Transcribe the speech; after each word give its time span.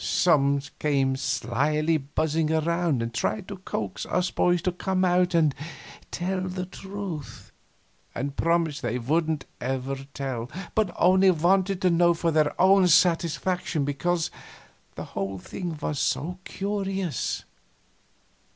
Some 0.03 0.61
came 0.79 1.15
slyly 1.15 1.97
buzzing 1.97 2.51
around 2.51 3.03
and 3.03 3.13
tried 3.13 3.47
to 3.49 3.57
coax 3.57 4.03
us 4.07 4.31
boys 4.31 4.59
to 4.63 4.71
come 4.71 5.05
out 5.05 5.35
and 5.35 5.53
"tell 6.09 6.41
the 6.41 6.65
truth"; 6.65 7.51
and 8.15 8.35
promised 8.35 8.81
they 8.81 8.97
wouldn't 8.97 9.45
ever 9.59 9.97
tell, 10.15 10.49
but 10.73 10.91
only 10.97 11.29
wanted 11.29 11.83
to 11.83 11.91
know 11.91 12.15
for 12.15 12.31
their 12.31 12.59
own 12.59 12.87
satisfaction, 12.87 13.85
because 13.85 14.31
the 14.95 15.03
whole 15.05 15.37
thing 15.37 15.77
was 15.79 15.99
so 15.99 16.39
curious. 16.45 17.45